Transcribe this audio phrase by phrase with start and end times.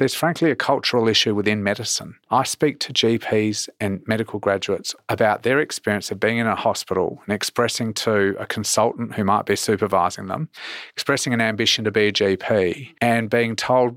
[0.00, 2.14] There's frankly a cultural issue within medicine.
[2.30, 7.20] I speak to GPs and medical graduates about their experience of being in a hospital
[7.26, 10.48] and expressing to a consultant who might be supervising them,
[10.94, 13.92] expressing an ambition to be a GP and being told,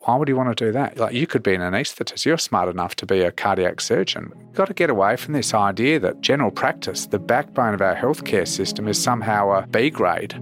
[0.00, 0.98] why would you want to do that?
[0.98, 2.26] Like, you could be an anaesthetist.
[2.26, 4.34] You're smart enough to be a cardiac surgeon.
[4.38, 7.96] You've got to get away from this idea that general practice, the backbone of our
[7.96, 10.34] healthcare system, is somehow a B grade.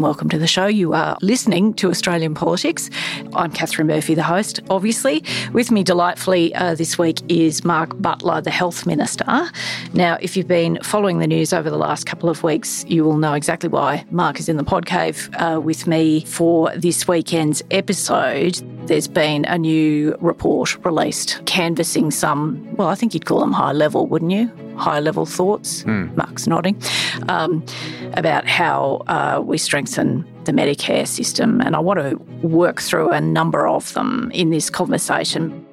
[0.00, 0.66] Welcome to the show.
[0.66, 2.88] You are listening to Australian Politics.
[3.34, 5.22] I'm Katharine Murphy, the host, obviously.
[5.52, 9.50] With me delightfully uh, this week is Mark Butler, the Health Minister.
[9.92, 13.18] Now, if you've been following the news over the last couple of weeks, you will
[13.18, 17.62] know exactly why Mark is in the pod cave uh, with me for this weekend's
[17.70, 18.54] episode.
[18.86, 23.72] There's been a new report released canvassing some, well, I think you'd call them high
[23.72, 24.50] level, wouldn't you?
[24.80, 26.14] High level thoughts, mm.
[26.16, 26.80] Mark's nodding,
[27.28, 27.64] um,
[28.14, 31.60] about how uh, we strengthen the Medicare system.
[31.60, 35.66] And I want to work through a number of them in this conversation.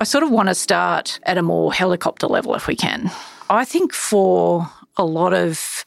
[0.00, 3.10] I sort of want to start at a more helicopter level if we can.
[3.50, 5.84] I think for a lot of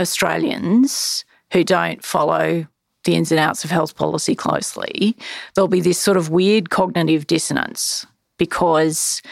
[0.00, 2.66] Australians who don't follow
[3.04, 5.16] the ins and outs of health policy closely,
[5.54, 8.06] there'll be this sort of weird cognitive dissonance
[8.38, 9.22] because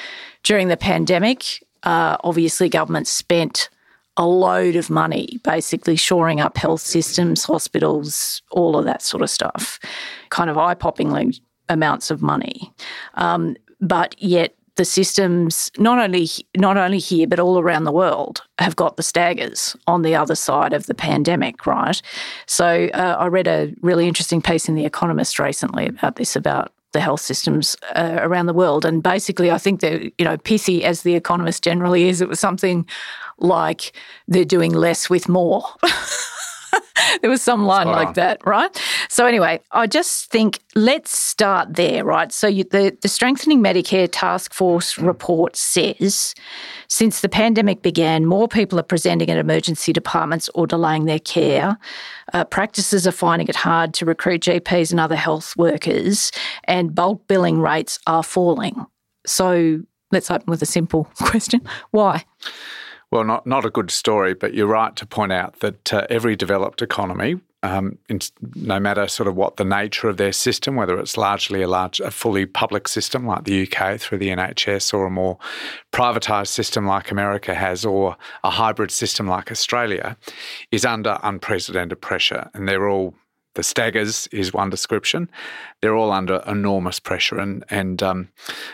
[0.42, 3.68] during the pandemic, uh, obviously, government spent
[4.16, 9.30] a load of money basically shoring up health systems, hospitals, all of that sort of
[9.30, 9.78] stuff.
[10.30, 12.72] Kind of eye poppingly amounts of money.
[13.14, 18.42] Um, but yet, the systems not only not only here but all around the world
[18.58, 22.00] have got the staggers on the other side of the pandemic, right?
[22.46, 26.72] So uh, I read a really interesting piece in the Economist recently about this about
[26.96, 28.86] the health systems uh, around the world.
[28.86, 32.40] And basically, I think that, you know, pithy as the economist generally is, it was
[32.40, 32.86] something
[33.38, 33.92] like
[34.26, 35.62] they're doing less with more.
[37.20, 38.82] there was some line like that, right?
[39.08, 42.32] So anyway, I just think let's start there, right?
[42.32, 46.34] So you, the the strengthening Medicare task force report says
[46.88, 51.78] since the pandemic began, more people are presenting at emergency departments or delaying their care.
[52.32, 56.30] Uh, practices are finding it hard to recruit GPs and other health workers,
[56.64, 58.86] and bulk billing rates are falling.
[59.26, 59.80] So
[60.12, 61.60] let's open with a simple question:
[61.90, 62.24] Why?
[63.16, 66.36] Well, not not a good story, but you're right to point out that uh, every
[66.36, 68.18] developed economy, um, in,
[68.54, 71.98] no matter sort of what the nature of their system, whether it's largely a large,
[71.98, 75.38] a fully public system like the UK through the NHS, or a more
[75.92, 80.18] privatised system like America has, or a hybrid system like Australia,
[80.70, 83.14] is under unprecedented pressure, and they're all
[83.56, 85.28] the staggers is one description.
[85.80, 88.28] They're all under enormous pressure, and and um,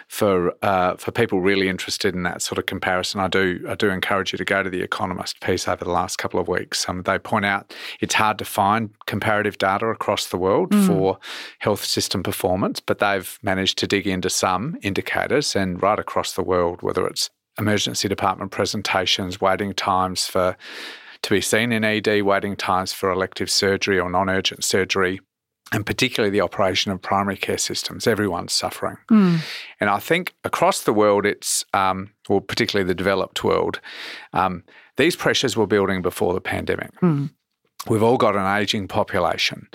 [0.09, 3.89] for uh, for people really interested in that sort of comparison, I do I do
[3.89, 6.89] encourage you to go to the Economist piece over the last couple of weeks.
[6.89, 10.87] Um, they point out it's hard to find comparative data across the world mm.
[10.87, 11.19] for
[11.61, 16.43] health system performance, but they've managed to dig into some indicators, and right across the
[16.43, 20.57] world, whether it's emergency department presentations, waiting times for
[21.23, 25.21] to be seen in ED, waiting times for elective surgery or non urgent surgery,
[25.73, 28.07] and particularly the operation of primary care systems.
[28.07, 28.97] Everyone's suffering.
[29.11, 29.41] Mm.
[29.81, 33.81] And I think across the world, it's, um, well, particularly the developed world,
[34.33, 34.65] um,
[34.97, 36.91] these pressures were building before the pandemic.
[37.01, 37.31] Mm.
[37.89, 39.69] We've all got an aging population.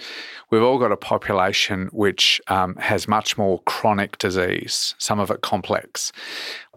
[0.50, 5.42] We've all got a population which um, has much more chronic disease, some of it
[5.42, 6.14] complex.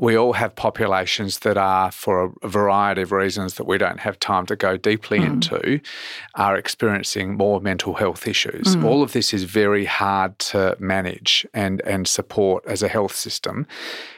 [0.00, 4.18] We all have populations that are, for a variety of reasons that we don't have
[4.18, 5.26] time to go deeply mm.
[5.26, 5.80] into,
[6.34, 8.74] are experiencing more mental health issues.
[8.74, 8.84] Mm.
[8.84, 13.66] All of this is very hard to manage and, and support as a health system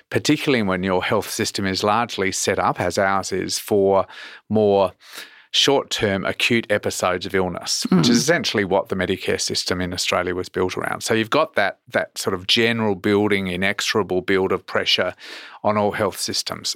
[0.09, 4.07] particularly when your health system is largely set up, as ours is, for
[4.51, 4.93] more
[5.53, 7.99] short term acute episodes of illness, mm.
[7.99, 11.03] which is essentially what the Medicare system in Australia was built around.
[11.03, 15.15] So you've got that, that sort of general building, inexorable build of pressure
[15.63, 16.75] on all health systems.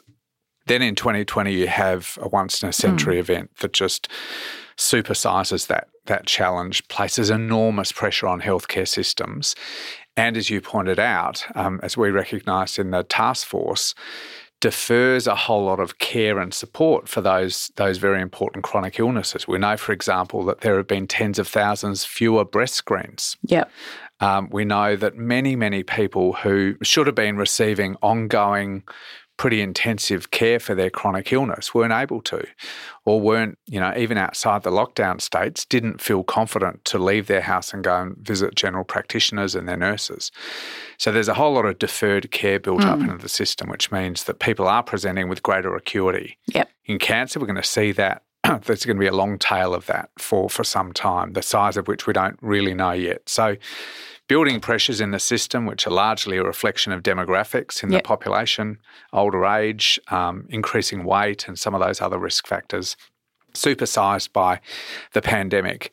[0.67, 3.21] Then in 2020, you have a once in a century mm.
[3.21, 4.09] event that just
[4.77, 9.55] supersizes that, that challenge, places enormous pressure on healthcare systems.
[10.19, 13.95] And as you pointed out, um, as we recognised in the task force,
[14.61, 19.47] defers a whole lot of care and support for those those very important chronic illnesses.
[19.47, 23.37] We know, for example, that there have been tens of thousands fewer breast screens.
[23.43, 23.65] Yeah.
[24.21, 28.83] Um, we know that many, many people who should have been receiving ongoing
[29.37, 32.45] pretty intensive care for their chronic illness weren't able to
[33.05, 37.43] or weren't you know even outside the lockdown states didn't feel confident to leave their
[37.43, 40.31] house and go and visit general practitioners and their nurses
[40.97, 42.87] so there's a whole lot of deferred care built mm.
[42.87, 46.71] up into the system which means that people are presenting with greater acuity yep.
[46.87, 48.23] in cancer we're going to see that
[48.65, 51.77] there's going to be a long tail of that for for some time the size
[51.77, 53.57] of which we don't really know yet so
[54.29, 58.03] building pressures in the system, which are largely a reflection of demographics in yep.
[58.03, 58.79] the population,
[59.13, 62.97] older age, um, increasing weight, and some of those other risk factors,
[63.55, 64.61] supersized by
[65.13, 65.93] the pandemic.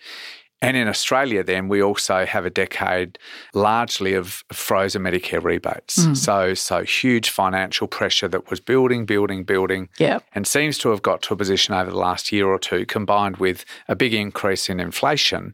[0.64, 3.20] And in Australia, then we also have a decade
[3.54, 6.06] largely of frozen Medicare rebates.
[6.06, 6.16] Mm.
[6.16, 10.24] So, so huge financial pressure that was building, building, building, yep.
[10.34, 13.38] and seems to have got to a position over the last year or two, combined
[13.38, 15.54] with a big increase in inflation,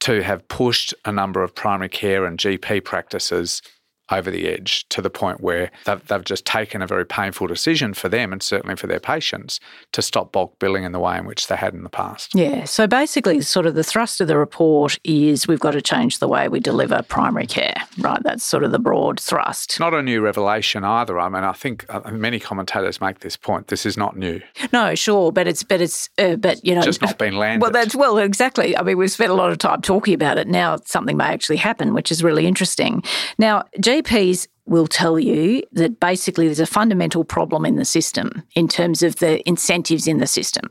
[0.00, 3.62] to have pushed a number of primary care and GP practices
[4.10, 7.94] over the edge to the point where they've, they've, just taken a very painful decision
[7.94, 9.58] for them and certainly for their patients
[9.90, 12.34] to stop bulk billing in the way in which they had in the past.
[12.34, 12.64] Yeah.
[12.64, 16.28] So basically, sort of the thrust of the report is we've got to change the
[16.28, 18.22] way we deliver primary care, right?
[18.22, 19.80] That's sort of the broad thrust.
[19.80, 21.18] Not a new revelation either.
[21.18, 23.68] I mean, I think uh, many commentators make this point.
[23.68, 24.40] This is not new.
[24.72, 27.62] No, sure, but it's but it's uh, but you know just not been landed.
[27.62, 28.76] Well, that's well exactly.
[28.76, 30.46] I mean, we've spent a lot of time talking about it.
[30.46, 33.02] Now something may actually happen, which is really interesting.
[33.38, 38.42] Now, G GPs will tell you that basically there's a fundamental problem in the system
[38.54, 40.66] in terms of the incentives in the system.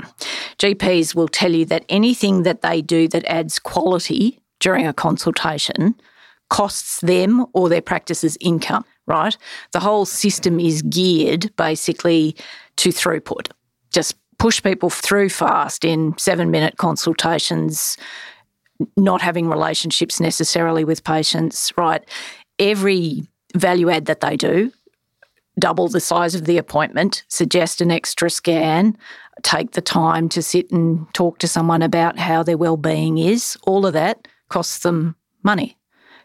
[0.58, 5.96] GPs will tell you that anything that they do that adds quality during a consultation
[6.50, 9.38] costs them or their practice's income, right?
[9.74, 12.36] The whole system is geared basically
[12.78, 13.52] to throughput.
[13.92, 17.98] Just push people through fast in seven minute consultations,
[18.96, 22.04] not having relationships necessarily with patients, right?
[22.59, 24.71] Every value add that they do,
[25.57, 28.97] double the size of the appointment, suggest an extra scan,
[29.41, 33.85] take the time to sit and talk to someone about how their well-being is, all
[33.85, 35.77] of that costs them money.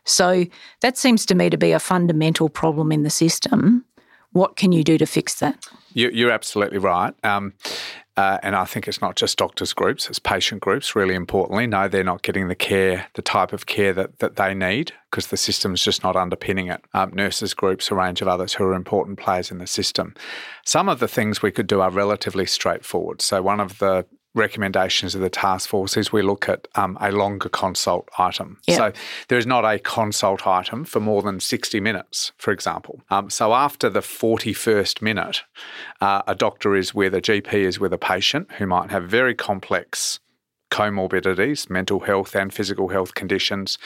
[0.05, 0.45] So
[0.81, 3.85] that seems to me to be a fundamental problem in the system.
[4.33, 5.67] What can you do to fix that?
[5.95, 7.15] You're absolutely right.
[7.25, 7.55] Um,
[8.17, 11.67] uh, and I think it's not just doctors' groups, it's patient groups, really importantly.
[11.67, 15.29] No, they're not getting the care, the type of care that, that they need because
[15.29, 16.81] the system's just not underpinning it.
[16.95, 20.15] Um, nurses' groups, a range of others who are important players in the system.
[20.65, 23.21] Some of the things we could do are relatively straightforward.
[23.21, 27.13] So, one of the recommendations of the task force is we look at um, a
[27.13, 28.59] longer consult item.
[28.67, 28.77] Yep.
[28.77, 33.01] So there is not a consult item for more than 60 minutes, for example.
[33.11, 35.43] Um, so after the 41st minute,
[36.01, 39.35] uh, a doctor is with, a GP is with a patient who might have very
[39.35, 40.19] complex
[40.75, 43.79] comorbidities, mental health and physical health conditions.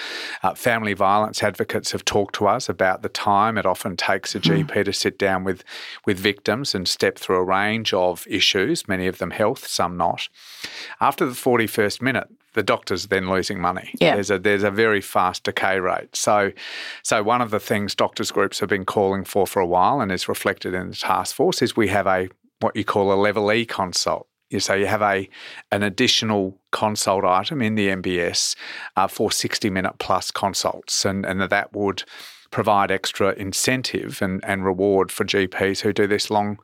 [0.42, 4.40] Uh, family violence advocates have talked to us about the time it often takes a
[4.40, 4.84] GP mm.
[4.86, 5.62] to sit down with,
[6.06, 10.30] with victims and step through a range of issues, many of them health, some not.
[10.98, 13.90] After the 41st minute, the doctor's then losing money.
[14.00, 14.14] Yeah.
[14.14, 16.16] There's a there's a very fast decay rate.
[16.16, 16.52] So
[17.02, 20.10] so one of the things doctors groups have been calling for for a while and
[20.10, 23.52] is reflected in the task force is we have a what you call a level
[23.52, 25.28] E consult you say you have a
[25.70, 28.56] an additional consult item in the MBS
[28.96, 32.04] uh, for 60 minute plus consults, and, and that would
[32.50, 36.58] provide extra incentive and, and reward for GPs who do this long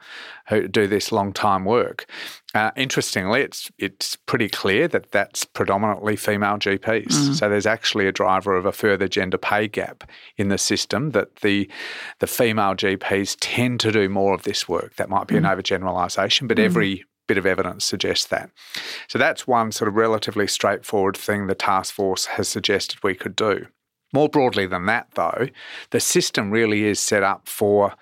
[0.49, 2.07] who do this long time work.
[2.55, 7.07] Uh, interestingly, it's it's pretty clear that that's predominantly female GPs.
[7.07, 7.35] Mm.
[7.35, 11.37] So there's actually a driver of a further gender pay gap in the system that
[11.37, 11.71] the
[12.21, 14.97] the female GPs tend to do more of this work.
[14.97, 15.39] That might be mm.
[15.39, 16.65] an overgeneralisation, but mm.
[16.65, 18.51] every bit of evidence suggests that.
[19.09, 23.37] So that's one sort of relatively straightforward thing the task force has suggested we could
[23.37, 23.67] do.
[24.13, 25.49] More broadly than that, though,
[25.91, 27.95] the system really is set up for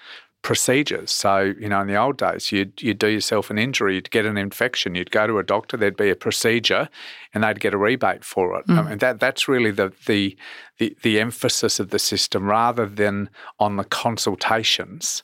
[0.42, 1.12] procedures.
[1.12, 4.26] So, you know, in the old days, you'd, you'd do yourself an injury, you'd get
[4.26, 6.88] an infection, you'd go to a doctor, there'd be a procedure,
[7.32, 8.66] and they'd get a rebate for it.
[8.66, 8.78] Mm.
[8.78, 10.36] I mean, that that's really the, the
[10.78, 15.22] the the emphasis of the system, rather than on the consultations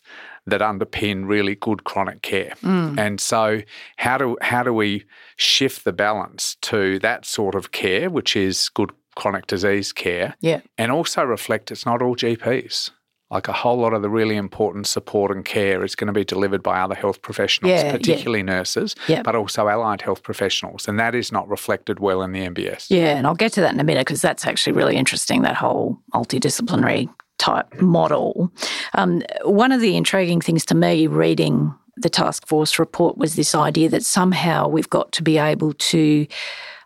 [0.50, 2.54] that underpin really good chronic care.
[2.62, 2.98] Mm.
[2.98, 3.60] And so
[3.96, 5.04] how do how do we
[5.36, 10.60] shift the balance to that sort of care, which is good chronic disease care, yeah.
[10.76, 12.90] and also reflect it's not all GPs.
[13.30, 16.24] Like a whole lot of the really important support and care is going to be
[16.24, 18.56] delivered by other health professionals, yeah, particularly yeah.
[18.56, 19.22] nurses, yeah.
[19.22, 20.88] but also allied health professionals.
[20.88, 22.86] And that is not reflected well in the MBS.
[22.88, 25.56] Yeah, and I'll get to that in a minute because that's actually really interesting, that
[25.56, 28.52] whole multidisciplinary type model.
[28.94, 33.54] Um, one of the intriguing things to me reading the task force report was this
[33.54, 36.26] idea that somehow we've got to be able to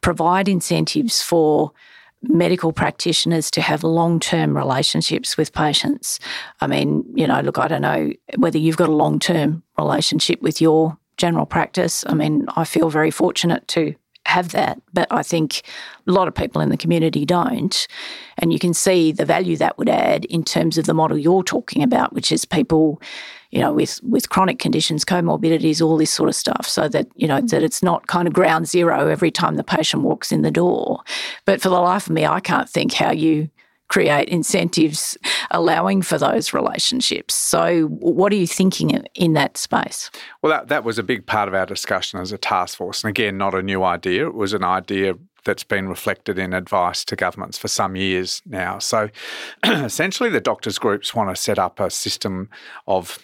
[0.00, 1.72] provide incentives for
[2.22, 6.20] medical practitioners to have long term relationships with patients.
[6.60, 10.40] I mean, you know, look, I don't know whether you've got a long term relationship
[10.40, 12.04] with your general practice.
[12.06, 13.94] I mean, I feel very fortunate to
[14.32, 15.62] have that, but I think
[16.06, 17.86] a lot of people in the community don't.
[18.38, 21.44] And you can see the value that would add in terms of the model you're
[21.44, 23.00] talking about, which is people
[23.52, 27.28] you know, with with chronic conditions, comorbidities, all this sort of stuff, so that you
[27.28, 30.50] know that it's not kind of ground zero every time the patient walks in the
[30.50, 31.02] door.
[31.44, 33.50] But for the life of me, I can't think how you
[33.92, 35.18] create incentives
[35.50, 37.34] allowing for those relationships.
[37.34, 40.10] So, what are you thinking in that space?
[40.40, 43.04] Well, that, that was a big part of our discussion as a task force.
[43.04, 44.28] And again, not a new idea.
[44.28, 48.78] It was an idea that's been reflected in advice to governments for some years now.
[48.78, 49.10] So,
[49.64, 52.48] essentially, the doctors' groups want to set up a system
[52.86, 53.18] of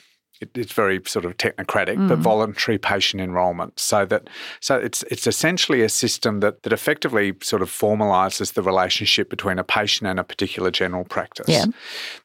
[0.55, 2.09] it's very sort of technocratic, mm.
[2.09, 3.79] but voluntary patient enrolment.
[3.79, 4.29] So that
[4.61, 9.59] so it's it's essentially a system that that effectively sort of formalises the relationship between
[9.59, 11.49] a patient and a particular general practice.
[11.49, 11.67] Yeah.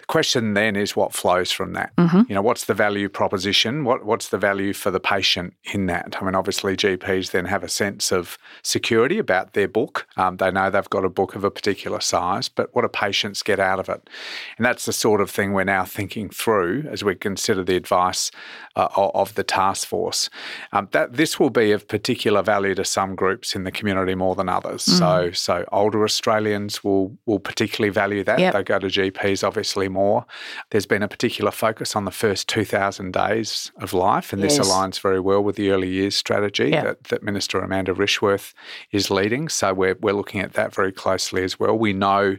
[0.03, 1.95] The question then is what flows from that.
[1.95, 2.23] Mm-hmm.
[2.27, 3.85] You know, what's the value proposition?
[3.85, 6.17] What what's the value for the patient in that?
[6.19, 10.05] I mean, obviously GPs then have a sense of security about their book.
[10.17, 13.41] Um, they know they've got a book of a particular size, but what do patients
[13.43, 14.09] get out of it?
[14.57, 18.29] And that's the sort of thing we're now thinking through as we consider the advice
[18.75, 20.29] uh, of the task force.
[20.73, 24.35] Um, that this will be of particular value to some groups in the community more
[24.35, 24.83] than others.
[24.83, 24.99] Mm.
[24.99, 28.39] So, so older Australians will will particularly value that.
[28.39, 28.53] Yep.
[28.53, 30.25] They go to GPs obviously more.
[30.71, 34.57] There's been a particular focus on the first 2,000 days of life, and yes.
[34.57, 36.83] this aligns very well with the early years strategy yep.
[36.83, 38.53] that, that Minister Amanda Rishworth
[38.91, 39.49] is leading.
[39.49, 41.77] So we're we're looking at that very closely as well.
[41.77, 42.37] We know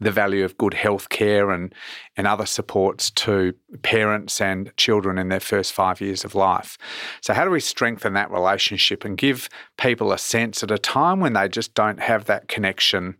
[0.00, 1.74] the value of good health care and,
[2.16, 6.78] and other supports to parents and children in their first five years of life.
[7.20, 11.20] So, how do we strengthen that relationship and give people a sense at a time
[11.20, 13.16] when they just don't have that connection?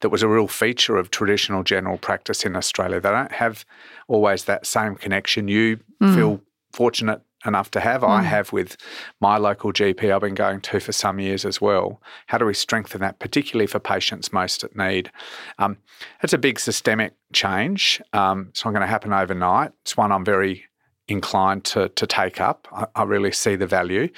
[0.00, 3.00] That was a real feature of traditional general practice in Australia.
[3.00, 3.64] They don't have
[4.06, 5.48] always that same connection.
[5.48, 6.14] You mm.
[6.14, 6.40] feel
[6.72, 8.02] fortunate enough to have.
[8.02, 8.08] Mm.
[8.08, 8.76] I have with
[9.20, 12.00] my local GP I've been going to for some years as well.
[12.26, 15.10] How do we strengthen that, particularly for patients most at need?
[15.58, 15.78] Um,
[16.22, 18.00] it's a big systemic change.
[18.12, 19.72] Um, it's not going to happen overnight.
[19.82, 20.64] It's one I'm very
[21.08, 22.68] inclined to, to take up.
[22.72, 24.08] I, I, really see the value.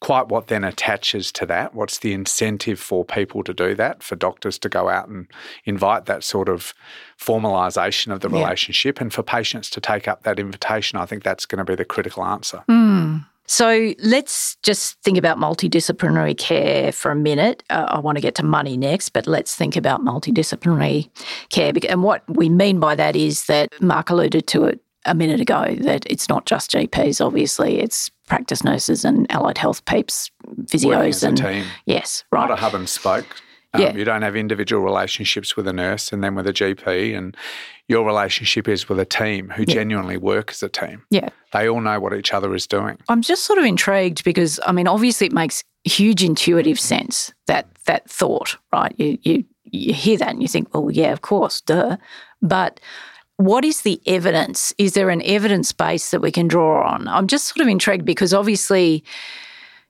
[0.00, 1.74] Quite what then attaches to that?
[1.74, 5.28] What's the incentive for people to do that, for doctors to go out and
[5.64, 6.74] invite that sort of
[7.18, 8.42] formalisation of the yeah.
[8.42, 10.98] relationship and for patients to take up that invitation?
[10.98, 12.64] I think that's going to be the critical answer.
[12.68, 13.24] Mm.
[13.46, 17.64] So let's just think about multidisciplinary care for a minute.
[17.68, 21.10] Uh, I want to get to money next, but let's think about multidisciplinary
[21.48, 21.72] care.
[21.88, 25.76] And what we mean by that is that Mark alluded to it a minute ago
[25.80, 30.30] that it's not just GPs, obviously, it's practice nurses and allied health peeps,
[30.64, 31.64] physios, and team.
[31.86, 32.48] yes, right.
[32.48, 33.26] Not a hub and spoke.
[33.72, 33.94] Um, yeah.
[33.94, 37.36] You don't have individual relationships with a nurse and then with a GP, and
[37.88, 39.74] your relationship is with a team who yeah.
[39.74, 41.02] genuinely work as a team.
[41.10, 41.28] Yeah.
[41.52, 42.98] They all know what each other is doing.
[43.08, 47.68] I'm just sort of intrigued because, I mean, obviously it makes huge intuitive sense that
[47.86, 48.94] that thought, right?
[48.98, 51.96] You, you, you hear that and you think, well, yeah, of course, duh.
[52.42, 52.80] But
[53.40, 54.74] what is the evidence?
[54.76, 57.08] Is there an evidence base that we can draw on?
[57.08, 59.02] I'm just sort of intrigued because obviously,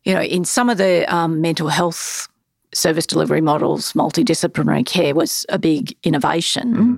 [0.04, 2.28] you know, in some of the um, mental health
[2.72, 6.74] service delivery models, multidisciplinary care was a big innovation.
[6.74, 6.94] Mm-hmm.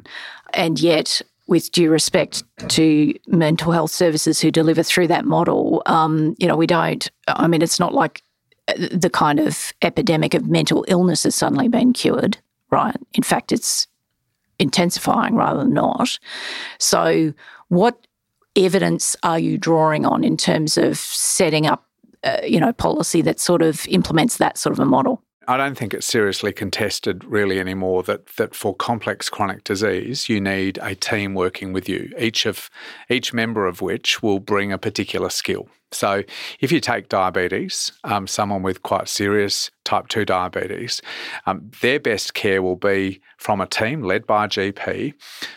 [0.52, 6.34] And yet, with due respect to mental health services who deliver through that model, um,
[6.38, 8.22] you know, we don't, I mean, it's not like
[8.68, 12.36] uh, the kind of epidemic of mental illness has suddenly been cured,
[12.70, 12.96] right?
[13.14, 13.86] In fact, it's
[14.62, 16.18] intensifying rather than not.
[16.78, 17.34] So,
[17.68, 18.06] what
[18.56, 21.86] evidence are you drawing on in terms of setting up,
[22.24, 25.22] uh, you know, policy that sort of implements that sort of a model?
[25.48, 30.40] I don't think it's seriously contested really anymore that that for complex chronic disease you
[30.40, 32.70] need a team working with you, each of
[33.10, 35.68] each member of which will bring a particular skill.
[35.92, 36.22] So,
[36.60, 41.02] if you take diabetes, um, someone with quite serious type 2 diabetes,
[41.46, 45.14] um, their best care will be from a team led by a GP,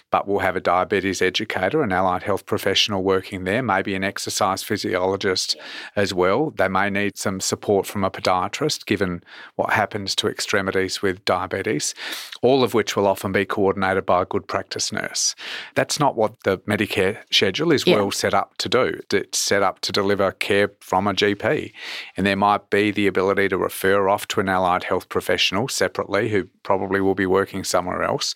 [0.10, 4.64] but we'll have a diabetes educator, an allied health professional working there, maybe an exercise
[4.64, 5.56] physiologist
[5.96, 6.52] as well.
[6.52, 9.24] They may need some support from a podiatrist, given
[9.56, 11.94] what happens to extremities with diabetes,
[12.42, 15.36] all of which will often be coordinated by a good practice nurse.
[15.76, 17.98] That's not what the Medicare schedule is yeah.
[17.98, 19.00] well set up to do.
[19.12, 21.72] It's set up to deliver care from a GP,
[22.18, 26.30] and there might be the ability to refer off to an allied health professional separately
[26.30, 28.36] who probably will be working somewhere else.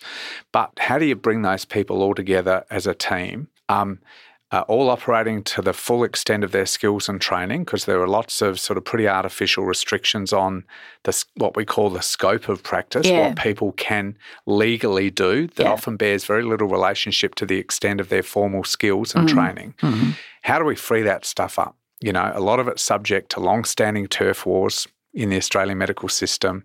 [0.52, 3.48] But how do you bring those people all together as a team?
[3.68, 4.00] Um,
[4.52, 8.08] uh, all operating to the full extent of their skills and training because there are
[8.08, 10.64] lots of sort of pretty artificial restrictions on
[11.04, 13.28] the, what we call the scope of practice, yeah.
[13.28, 14.16] what people can
[14.46, 15.72] legally do that yeah.
[15.72, 19.38] often bears very little relationship to the extent of their formal skills and mm-hmm.
[19.38, 19.74] training.
[19.82, 20.10] Mm-hmm.
[20.42, 21.76] How do we free that stuff up?
[22.00, 26.08] You know, a lot of it's subject to long-standing turf wars, in the Australian medical
[26.08, 26.64] system,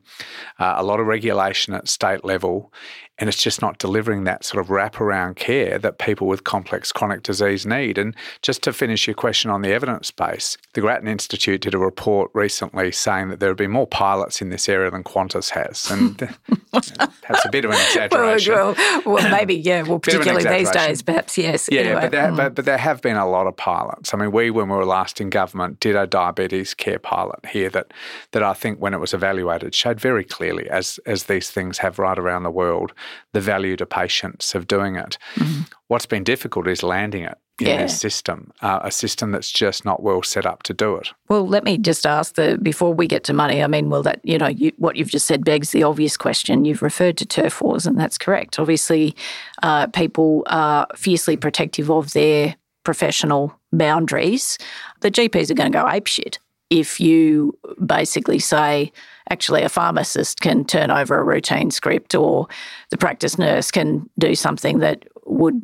[0.60, 2.72] uh, a lot of regulation at state level,
[3.18, 7.24] and it's just not delivering that sort of wraparound care that people with complex chronic
[7.24, 7.98] disease need.
[7.98, 11.78] And just to finish your question on the evidence base, the Grattan Institute did a
[11.78, 15.90] report recently saying that there have been more pilots in this area than Qantas has.
[15.90, 16.18] And
[16.74, 18.54] that's a bit of an exaggeration.
[18.54, 21.70] well, well, well, maybe, yeah, well, particularly these days, perhaps, yes.
[21.72, 22.02] Yeah, anyway.
[22.02, 22.38] but, there, mm.
[22.38, 24.14] but, but there have been a lot of pilots.
[24.14, 27.70] I mean, we, when we were last in government, did a diabetes care pilot here
[27.70, 27.94] that,
[28.32, 31.98] that I think when it was evaluated showed very clearly, as, as these things have
[31.98, 32.92] right around the world,
[33.34, 35.18] the value to patients of doing it.
[35.36, 35.64] Mm-hmm.
[35.88, 37.84] What's been difficult is landing it in yeah.
[37.84, 41.14] this system, uh, a system that's just not well set up to do it.
[41.30, 43.64] Well, let me just ask the before we get to money.
[43.64, 46.66] I mean, well, that you know, you, what you've just said begs the obvious question.
[46.66, 48.60] You've referred to turf wars, and that's correct.
[48.60, 49.16] Obviously,
[49.64, 54.58] uh, people are fiercely protective of their professional boundaries.
[55.00, 58.92] The GPs are going to go apeshit if you basically say
[59.30, 62.48] actually a pharmacist can turn over a routine script or
[62.90, 65.62] the practice nurse can do something that would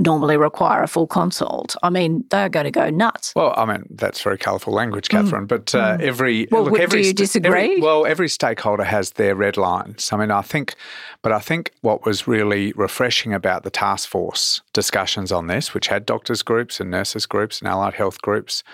[0.00, 1.76] normally require a full consult.
[1.82, 3.32] I mean, they're going to go nuts.
[3.36, 5.10] Well, I mean, that's very colourful language, mm.
[5.10, 5.44] Katharine.
[5.44, 5.48] Mm.
[5.48, 6.00] But uh, mm.
[6.00, 7.64] every well, look, every, do you disagree?
[7.64, 10.10] Every, well, every stakeholder has their red lines.
[10.12, 10.74] I mean, I think,
[11.22, 15.88] but I think what was really refreshing about the task force discussions on this, which
[15.88, 18.64] had doctors groups and nurses groups and allied health groups,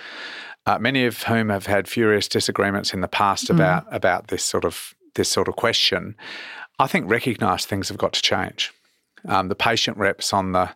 [0.66, 3.54] uh, many of whom have had furious disagreements in the past mm.
[3.54, 6.16] about about this sort of this sort of question,
[6.78, 8.72] I think recognise things have got to change.
[9.28, 10.70] Um, the patient reps on the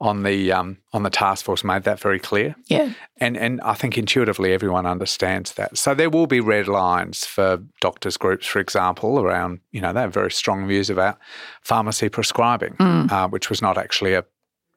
[0.00, 2.54] on the um, on the task force made that very clear.
[2.66, 5.78] Yeah, and and I think intuitively everyone understands that.
[5.78, 10.00] So there will be red lines for doctors groups, for example, around you know they
[10.00, 11.18] have very strong views about
[11.62, 13.10] pharmacy prescribing, mm.
[13.10, 14.24] uh, which was not actually a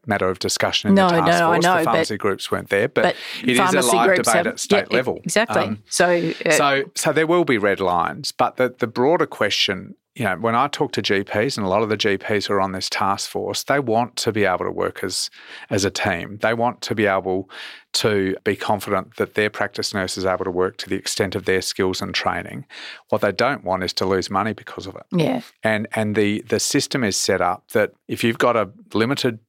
[0.09, 1.65] matter of discussion in no, the task no, force.
[1.65, 4.47] I know, the pharmacy groups weren't there, but, but it is a live debate have,
[4.47, 5.19] at state yeah, level.
[5.23, 5.61] Exactly.
[5.61, 9.95] Um, so, uh, so, so there will be red lines, but the, the broader question,
[10.15, 12.59] you know, when I talk to GPs and a lot of the GPs who are
[12.59, 15.29] on this task force, they want to be able to work as
[15.69, 16.39] as a team.
[16.41, 17.49] They want to be able
[17.93, 21.45] to be confident that their practice nurse is able to work to the extent of
[21.45, 22.65] their skills and training.
[23.09, 25.05] What they don't want is to lose money because of it.
[25.11, 25.41] Yeah.
[25.63, 29.39] And and the the system is set up that if you've got a limited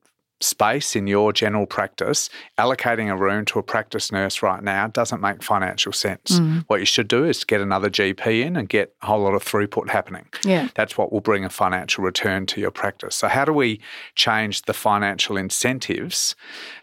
[0.40, 5.20] space in your general practice, allocating a room to a practice nurse right now doesn't
[5.20, 6.38] make financial sense.
[6.38, 6.64] Mm.
[6.66, 9.44] What you should do is get another GP in and get a whole lot of
[9.44, 10.26] throughput happening.
[10.44, 10.68] Yeah.
[10.74, 13.16] That's what will bring a financial return to your practice.
[13.16, 13.80] So, how do we
[14.14, 16.34] change the financial incentives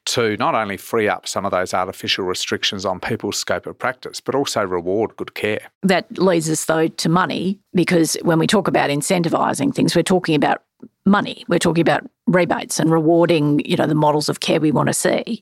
[0.06, 4.22] to not only free up some of those artificial restrictions on people's scope of practice,
[4.22, 5.72] but also reward good care?
[5.84, 10.36] That leads us, though, to money, because when we talk about incentivising things, we're talking
[10.36, 10.62] about
[11.06, 11.46] money.
[11.48, 14.94] We're talking about rebates and rewarding, you know, the models of care we want to
[14.94, 15.42] see.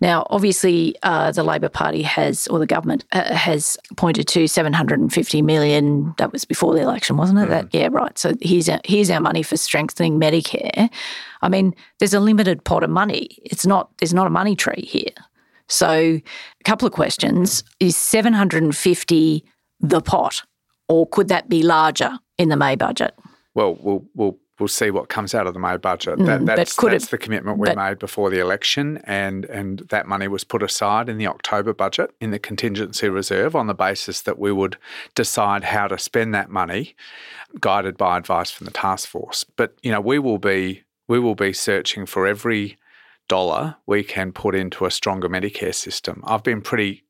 [0.00, 5.42] Now, obviously, uh, the Labor Party has, or the government uh, has pointed to 750
[5.42, 6.14] million.
[6.18, 7.46] That was before the election, wasn't it?
[7.46, 7.48] Mm.
[7.48, 8.16] That yeah, right.
[8.18, 10.90] So here's our, here's our money for strengthening Medicare.
[11.42, 13.38] I mean, there's a limited pot of money.
[13.44, 15.14] It's not there's not a money tree here.
[15.68, 16.22] So, a
[16.64, 19.44] couple of questions: Is 750
[19.80, 20.42] the pot,
[20.88, 23.14] or could that be larger in the May budget?
[23.54, 26.18] Well, we'll we'll we'll see what comes out of the May budget.
[26.18, 30.06] That, mm, that's that's it, the commitment we made before the election, and and that
[30.06, 34.22] money was put aside in the October budget in the contingency reserve on the basis
[34.22, 34.76] that we would
[35.14, 36.94] decide how to spend that money,
[37.60, 39.44] guided by advice from the task force.
[39.44, 42.78] But you know, we will be we will be searching for every
[43.28, 46.22] dollar we can put into a stronger Medicare system.
[46.24, 47.04] I've been pretty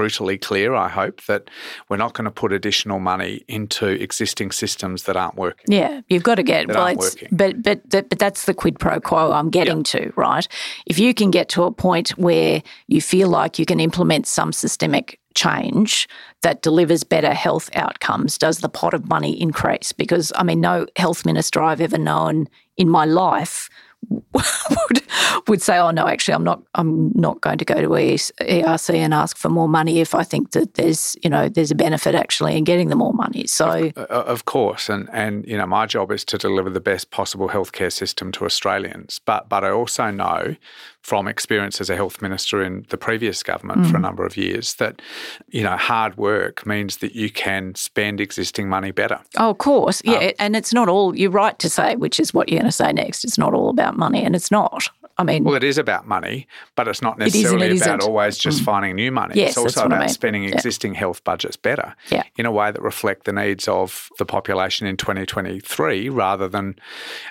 [0.00, 1.50] brutally clear, I hope, that
[1.90, 5.66] we're not going to put additional money into existing systems that aren't working.
[5.68, 7.28] Yeah, you've got to get well, it's, working.
[7.30, 10.48] but but but that's the quid pro quo I'm getting to, right?
[10.86, 14.54] If you can get to a point where you feel like you can implement some
[14.54, 16.08] systemic change
[16.40, 19.92] that delivers better health outcomes, does the pot of money increase?
[19.92, 23.68] Because I mean, no health minister I've ever known in my life
[24.08, 25.02] would
[25.48, 26.62] would say, "Oh no, actually, I'm not.
[26.74, 30.52] I'm not going to go to ERC and ask for more money if I think
[30.52, 34.06] that there's you know there's a benefit actually in getting the more money." So Uh,
[34.10, 37.92] Of course, and and you know my job is to deliver the best possible healthcare
[37.92, 39.20] system to Australians.
[39.24, 40.56] But but I also know
[41.02, 44.74] from experience as a health minister in the previous government for a number of years
[44.74, 45.00] that
[45.48, 49.18] you know hard work means that you can spend existing money better.
[49.38, 50.02] Oh, of course.
[50.04, 50.18] Yeah.
[50.18, 52.72] Um, and it's not all, you're right to say, which is what you're going to
[52.72, 53.24] say next.
[53.24, 54.88] It's not all about money, and it's not.
[55.18, 58.00] I mean, Well, it is about money, but it's not necessarily it about isn't.
[58.00, 58.06] Mm.
[58.08, 59.34] always just finding new money.
[59.36, 60.08] Yes, it's also what I about mean.
[60.08, 60.50] spending Yeah.
[60.54, 62.22] existing health budgets better Yeah.
[62.36, 66.76] in a way that reflect the needs of the population in 2023 rather than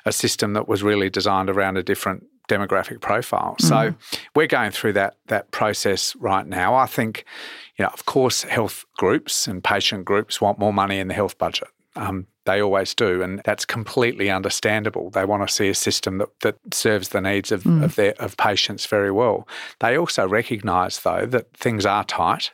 [0.05, 3.55] a system that was really designed around a different demographic profile.
[3.61, 3.67] Mm.
[3.67, 3.95] So
[4.35, 6.75] we're going through that that process right now.
[6.75, 7.23] I think,
[7.77, 11.37] you know, of course, health groups and patient groups want more money in the health
[11.37, 11.69] budget.
[11.95, 15.09] Um, they always do, and that's completely understandable.
[15.11, 18.35] They want to see a system that, that serves the needs of, of their of
[18.37, 19.47] patients very well.
[19.79, 22.51] They also recognise, though, that things are tight,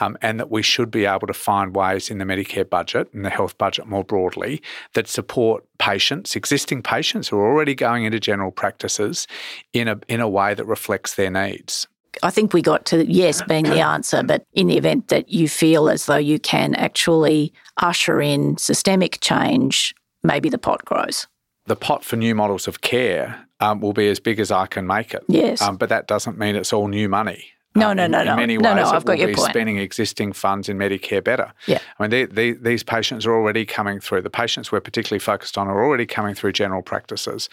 [0.00, 3.24] um, and that we should be able to find ways in the Medicare budget and
[3.24, 4.62] the health budget more broadly
[4.94, 9.26] that support patients, existing patients who are already going into general practices,
[9.72, 11.86] in a in a way that reflects their needs.
[12.22, 15.48] I think we got to yes being the answer, but in the event that you
[15.48, 21.26] feel as though you can actually usher in systemic change, maybe the pot grows.
[21.66, 24.86] the pot for new models of care um, will be as big as I can
[24.86, 25.22] make it.
[25.28, 25.60] Yes.
[25.60, 27.52] Um, but that doesn't mean it's all new money.
[27.78, 28.36] No, Um, no, in- no, in no.
[28.36, 29.50] many No, no, it I've got your point.
[29.50, 31.52] spending existing funds in Medicare better.
[31.66, 31.78] Yeah.
[31.98, 34.22] I mean, they, they, these patients are already coming through.
[34.22, 37.48] The patients we're particularly focused on are already coming through general practices.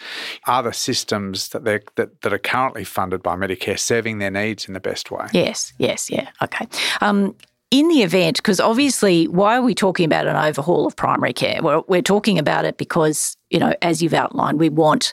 [0.46, 4.66] Are the systems that, they're, that, that are currently funded by Medicare serving their needs
[4.66, 5.26] in the best way?
[5.32, 6.28] Yes, yes, yeah.
[6.42, 6.66] Okay.
[7.00, 7.34] Um,
[7.72, 11.60] in the event, because obviously, why are we talking about an overhaul of primary care?
[11.62, 15.12] Well, we're talking about it because, you know, as you've outlined, we want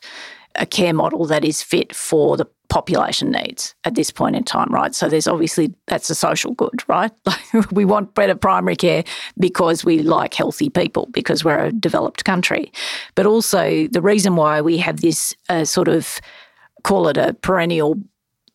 [0.56, 4.68] a care model that is fit for the population needs at this point in time,
[4.72, 4.96] right?
[4.96, 7.12] So there's obviously that's a social good, right?
[7.54, 9.04] Like we want better primary care
[9.38, 12.72] because we like healthy people because we're a developed country.
[13.14, 16.20] But also the reason why we have this uh, sort of
[16.84, 17.96] call it a perennial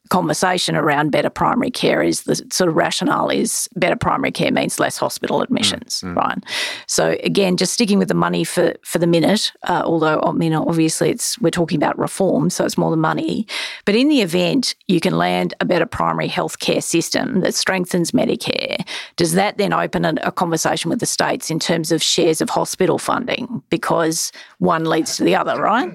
[0.09, 4.79] conversation around better primary care is the sort of rationale is better primary care means
[4.79, 6.39] less hospital admissions, right?
[6.87, 10.55] So again, just sticking with the money for for the minute, uh, although I mean
[10.55, 13.47] obviously it's we're talking about reform, so it's more the money.
[13.85, 18.13] But in the event you can land a better primary health care system that strengthens
[18.13, 22.41] Medicare, does that then open a, a conversation with the states in terms of shares
[22.41, 25.93] of hospital funding because one leads to the other, right?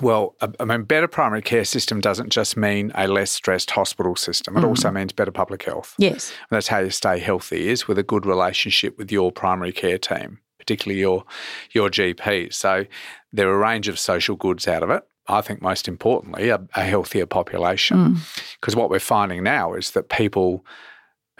[0.00, 4.16] Well, I I mean, better primary care system doesn't just mean a less stressed hospital
[4.16, 4.56] system.
[4.56, 4.94] It also mm.
[4.94, 5.94] means better public health.
[5.98, 6.30] Yes.
[6.30, 9.98] And that's how you stay healthy is with a good relationship with your primary care
[9.98, 11.24] team, particularly your
[11.72, 12.52] your GP.
[12.52, 12.84] So
[13.32, 15.02] there are a range of social goods out of it.
[15.28, 17.96] I think most importantly, a, a healthier population.
[17.96, 18.54] Mm.
[18.60, 20.64] Because what we're finding now is that people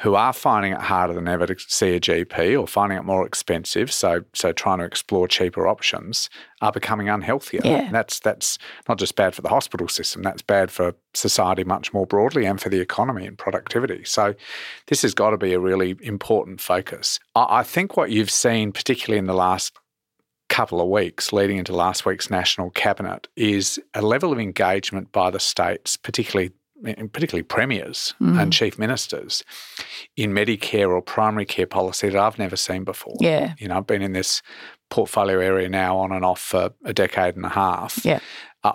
[0.00, 3.26] who are finding it harder than ever to see a GP or finding it more
[3.26, 6.28] expensive, so so trying to explore cheaper options,
[6.60, 7.64] are becoming unhealthier.
[7.64, 7.86] Yeah.
[7.86, 11.94] And that's that's not just bad for the hospital system, that's bad for society much
[11.94, 14.04] more broadly and for the economy and productivity.
[14.04, 14.34] So
[14.88, 17.18] this has got to be a really important focus.
[17.34, 19.72] I, I think what you've seen, particularly in the last
[20.48, 25.30] couple of weeks leading into last week's national cabinet is a level of engagement by
[25.30, 26.52] the states, particularly
[26.84, 28.40] particularly premiers mm.
[28.40, 29.42] and chief ministers
[30.16, 33.16] in Medicare or primary care policy that I've never seen before.
[33.20, 33.54] Yeah.
[33.58, 34.42] You know, I've been in this
[34.90, 38.04] portfolio area now on and off for a decade and a half.
[38.04, 38.20] Yeah.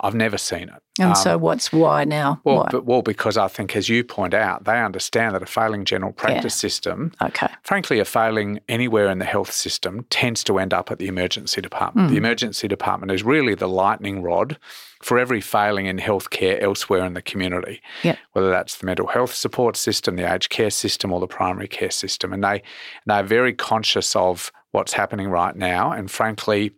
[0.02, 0.82] I've never seen it.
[0.98, 2.40] And Um, so what's why now?
[2.44, 2.68] well, why?
[2.70, 6.12] but, well, because I think, as you point out, they understand that a failing general
[6.12, 7.48] practice system okay.
[7.62, 11.60] frankly, a failing anywhere in the health system tends to end up at the emergency
[11.60, 12.08] department.
[12.08, 12.12] Hmm.
[12.12, 14.58] The emergency department is really the lightning rod
[15.02, 18.18] for every failing in healthcare elsewhere in the community, Yep.
[18.32, 21.90] whether that's the mental health support system, the aged care system, or the primary care
[21.90, 22.32] system.
[22.32, 22.62] And they
[23.06, 25.90] they're very conscious of what's happening right now.
[25.90, 26.72] And frankly,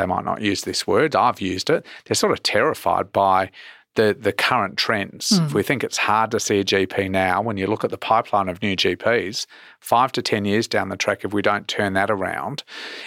[0.00, 1.14] they might not use this word.
[1.14, 1.84] I've used it.
[2.04, 3.50] They're sort of terrified by
[3.96, 5.32] the the current trends.
[5.32, 7.98] If we think it's hard to see a GP now, when you look at the
[7.98, 9.46] pipeline of new GPs,
[9.80, 12.62] five to ten years down the track, if we don't turn that around,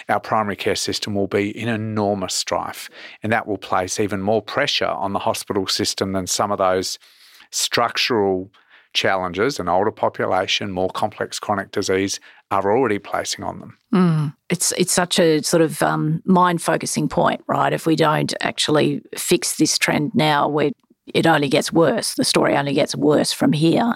[0.08, 2.90] our primary care system will be in enormous strife,
[3.22, 6.98] and that will place even more pressure on the hospital system than some of those
[7.50, 8.50] structural
[8.94, 13.78] challenges, an older population, more complex chronic disease, are already placing on them.
[13.92, 14.34] Mm.
[14.48, 17.72] It's it's such a sort of um, mind focusing point, right?
[17.72, 20.72] If we don't actually fix this trend now, we're
[21.06, 22.14] it only gets worse.
[22.14, 23.94] The story only gets worse from here.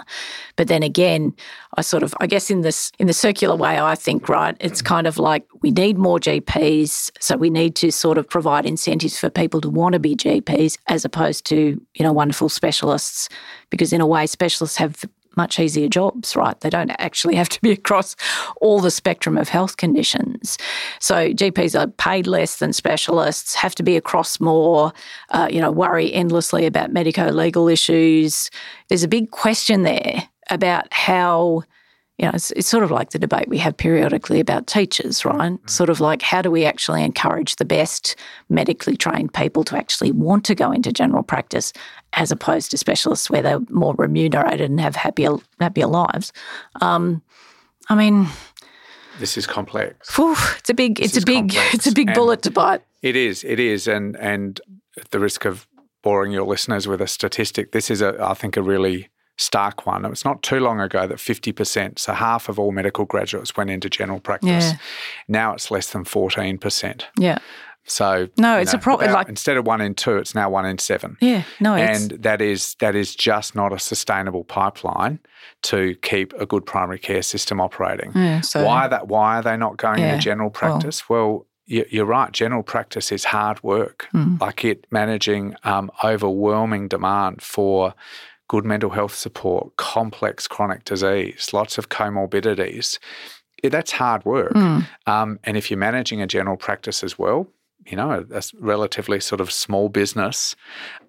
[0.57, 1.35] But then again,
[1.77, 4.83] I sort of I guess in this in the circular way I think, right, it's
[4.83, 9.19] kind of like we need more GPs, so we need to sort of provide incentives
[9.19, 13.29] for people to want to be GPs as opposed to, you know, wonderful specialists
[13.71, 15.05] because in a way specialists have
[15.37, 16.59] much easier jobs, right?
[16.61, 18.17] They don't actually have to be across
[18.61, 20.59] all the spectrum of health conditions.
[21.01, 24.93] So GPs are paid less than specialists, have to be across more,
[25.31, 28.51] uh, you know, worry endlessly about medico legal issues.
[28.89, 31.65] There's a big question there about how
[32.19, 35.53] you know, it's, it's, sort of like the debate we have periodically about teachers, right?
[35.53, 35.69] Mm-hmm.
[35.69, 38.17] Sort of like how do we actually encourage the best
[38.49, 41.73] medically trained people to actually want to go into general practice
[42.15, 46.33] as opposed to specialists where they're more remunerated and have happier happier lives.
[46.81, 47.23] Um,
[47.89, 48.27] I mean,
[49.21, 50.17] this is complex.
[50.17, 51.75] Whew, it's a big, this it's a big, complex.
[51.75, 52.83] it's a big bullet to bite.
[53.01, 54.61] It is, it is, and and
[54.99, 55.69] at the risk of
[56.03, 60.05] boring your listeners with a statistic, this is a, I think, a really stark one.
[60.05, 63.71] It was not too long ago that 50%, so half of all medical graduates went
[63.71, 64.73] into general practice.
[64.73, 64.77] Yeah.
[65.29, 67.05] Now it's less than 14%.
[67.19, 67.39] Yeah.
[67.85, 69.13] So no, it's know, a problem.
[69.13, 71.17] Like instead of one in two, it's now one in seven.
[71.23, 75.21] Yeah, no, and that is that is just not a sustainable pipeline
[75.63, 78.13] to keep a good primary care system operating.
[78.15, 79.09] Yeah, so, why that?
[79.09, 81.09] Why are they not going yeah, into general practice?
[81.09, 82.33] Well, well you're right.
[82.33, 84.09] General practice is hard work.
[84.15, 84.41] Mm.
[84.41, 87.95] Like it managing um, overwhelming demand for
[88.49, 92.99] good mental health support, complex chronic disease, lots of comorbidities.
[93.63, 94.55] that's hard work.
[94.55, 94.87] Mm.
[95.07, 97.47] Um, and if you're managing a general practice as well,
[97.87, 100.57] you know, a, a relatively sort of small business,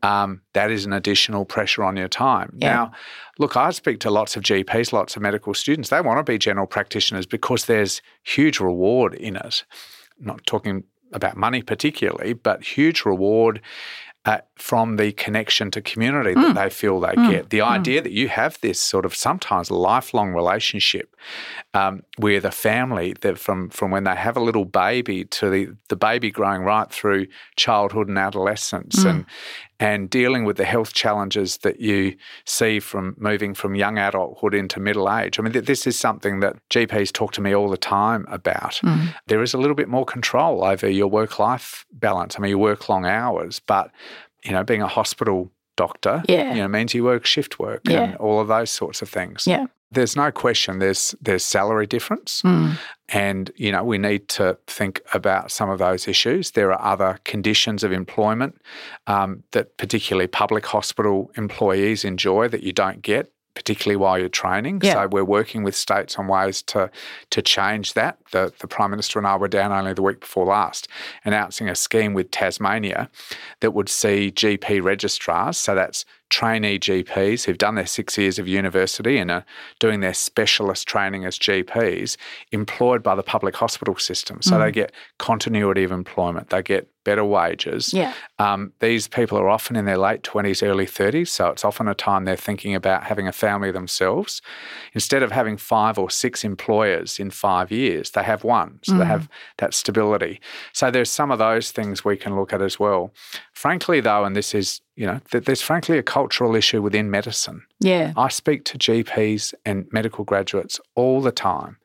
[0.04, 2.56] um, that is an additional pressure on your time.
[2.58, 2.74] Yeah.
[2.74, 2.92] Now,
[3.38, 5.90] look, I speak to lots of GPs, lots of medical students.
[5.90, 9.66] They want to be general practitioners because there's huge reward in it.
[10.20, 13.62] I'm not talking about money particularly, but huge reward
[14.26, 16.56] uh, from the connection to community that mm.
[16.56, 17.32] they feel they mm.
[17.32, 17.50] get.
[17.50, 17.68] The mm.
[17.68, 21.16] idea that you have this sort of sometimes lifelong relationship
[21.74, 25.76] um, with a family that from, from when they have a little baby to the,
[25.88, 29.10] the baby growing right through childhood and adolescence mm.
[29.10, 29.26] and
[29.80, 32.16] and dealing with the health challenges that you
[32.46, 35.40] see from moving from young adulthood into middle age.
[35.40, 38.74] I mean, this is something that GPs talk to me all the time about.
[38.84, 39.16] Mm.
[39.28, 42.36] There is a little bit more control over your work life balance.
[42.38, 43.92] I mean, you work long hours, but,
[44.44, 46.54] you know, being a hospital doctor, yeah.
[46.54, 48.04] you know, means you work shift work yeah.
[48.04, 49.48] and all of those sorts of things.
[49.48, 49.68] Yeah.
[49.92, 52.42] There's no question there's there's salary difference.
[52.44, 52.78] Mm.
[53.08, 56.52] And, you know, we need to think about some of those issues.
[56.52, 58.54] There are other conditions of employment
[59.08, 64.80] um, that particularly public hospital employees enjoy that you don't get particularly while you're training.
[64.82, 64.94] Yeah.
[64.94, 66.90] So we're working with states on ways to
[67.32, 68.18] to change that.
[68.32, 70.88] The the Prime Minister and I were down only the week before last
[71.26, 73.10] announcing a scheme with Tasmania
[73.60, 78.48] that would see GP registrars, so that's trainee GPs who've done their six years of
[78.48, 79.46] university and are
[79.80, 82.18] doing their specialist training as GPs
[82.52, 84.42] employed by the public hospital system.
[84.42, 84.66] So mm.
[84.66, 87.94] they get continuity of employment, they get better wages.
[87.94, 88.14] Yeah.
[88.38, 91.96] Um, these people are often in their late 20s, early 30s, so it's often a
[91.96, 94.42] time they're thinking about having a family themselves.
[94.94, 98.80] Instead of having five or six employers in five years, they have one.
[98.84, 99.00] So mm.
[99.00, 100.40] they have that stability.
[100.74, 103.12] So there's some of those things we can look at as well.
[103.60, 107.62] Frankly, though, and this is you know, there's frankly a cultural issue within medicine.
[107.82, 108.14] Yeah.
[108.16, 111.76] I speak to GPs and medical graduates all the time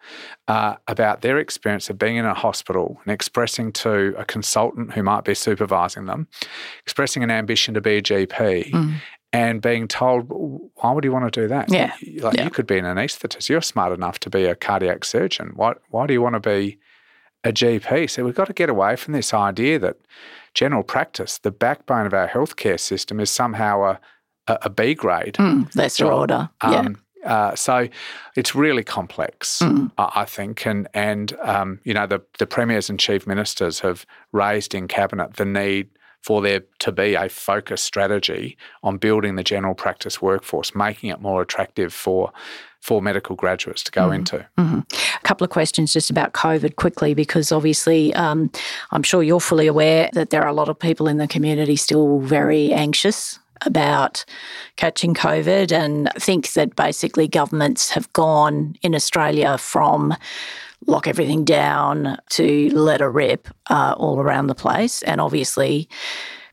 [0.47, 5.03] uh, about their experience of being in a hospital and expressing to a consultant who
[5.03, 6.29] might be supervising them,
[6.83, 8.71] expressing an ambition to be a GP.
[8.71, 8.95] Mm.
[9.33, 11.69] And being told, why would you want to do that?
[11.69, 11.93] Yeah.
[12.21, 12.45] Like yeah.
[12.45, 13.49] you could be an anaesthetist.
[13.49, 15.53] You're smart enough to be a cardiac surgeon.
[15.57, 16.79] Why, why do you want to be
[17.43, 18.11] a GP?
[18.11, 19.97] So we've got to get away from this idea that
[20.55, 24.01] general practice, the backbone of our healthcare system, is somehow a,
[24.47, 25.35] a, a B grade.
[25.35, 26.49] Mm, lesser order.
[26.61, 26.91] Um, yeah.
[27.25, 27.89] Uh, so
[28.37, 29.91] it's really complex, mm.
[29.97, 34.75] I think, and and um, you know the the premiers and chief ministers have raised
[34.75, 35.89] in cabinet the need
[36.25, 41.21] for there to be a focused strategy on building the general practice workforce, making it
[41.21, 42.33] more attractive for
[42.81, 44.15] for medical graduates to go mm-hmm.
[44.15, 44.47] into.
[44.59, 44.81] Mm-hmm.
[44.81, 48.51] A couple of questions just about COVID quickly, because obviously um,
[48.91, 51.77] I'm sure you're fully aware that there are a lot of people in the community
[51.77, 54.25] still very anxious about
[54.77, 60.15] catching COVID and think that basically governments have gone in Australia from
[60.87, 65.03] lock everything down to let a rip uh, all around the place.
[65.03, 65.89] And obviously,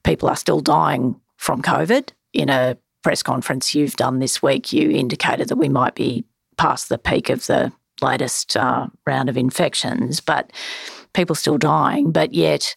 [0.03, 4.89] people are still dying from COVID in a press conference you've done this week, you
[4.89, 6.23] indicated that we might be
[6.57, 10.51] past the peak of the latest uh, round of infections, but
[11.13, 12.11] people still dying.
[12.11, 12.75] But yet,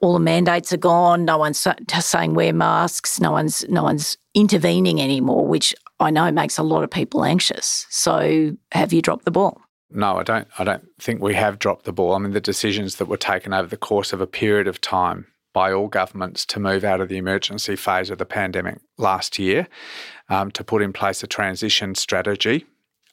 [0.00, 1.24] all the mandates are gone.
[1.24, 1.66] No one's
[2.00, 3.20] saying wear masks.
[3.20, 7.86] No one's no one's intervening anymore, which I know makes a lot of people anxious.
[7.88, 9.61] So, have you dropped the ball?
[9.94, 10.48] No, I don't.
[10.58, 12.14] I don't think we have dropped the ball.
[12.14, 15.26] I mean, the decisions that were taken over the course of a period of time
[15.52, 19.68] by all governments to move out of the emergency phase of the pandemic last year,
[20.28, 22.64] um, to put in place a transition strategy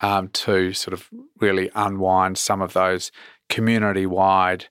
[0.01, 3.11] um, to sort of really unwind some of those
[3.49, 4.67] community wide,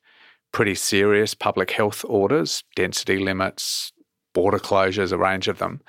[0.52, 3.92] pretty serious public health orders, density limits,
[4.32, 5.80] border closures, a range of them,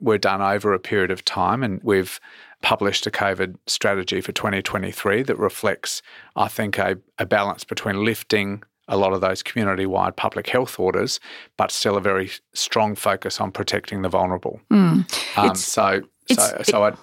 [0.00, 1.62] were done over a period of time.
[1.62, 2.20] And we've
[2.64, 6.00] published a COVID strategy for 2023 that reflects,
[6.34, 10.78] I think, a, a balance between lifting a lot of those community wide public health
[10.80, 11.20] orders,
[11.58, 14.60] but still a very strong focus on protecting the vulnerable.
[14.72, 15.38] Mm.
[15.38, 16.94] Um, so, so, so I.